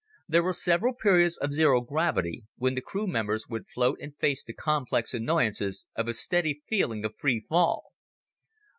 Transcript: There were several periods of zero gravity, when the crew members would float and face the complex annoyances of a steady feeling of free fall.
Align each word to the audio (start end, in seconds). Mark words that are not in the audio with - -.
There 0.27 0.41
were 0.41 0.53
several 0.53 0.95
periods 0.95 1.37
of 1.37 1.53
zero 1.53 1.79
gravity, 1.81 2.45
when 2.57 2.73
the 2.73 2.81
crew 2.81 3.05
members 3.05 3.47
would 3.47 3.69
float 3.69 3.99
and 4.01 4.17
face 4.17 4.43
the 4.43 4.51
complex 4.51 5.13
annoyances 5.13 5.85
of 5.95 6.07
a 6.07 6.15
steady 6.15 6.63
feeling 6.67 7.05
of 7.05 7.15
free 7.15 7.39
fall. 7.39 7.83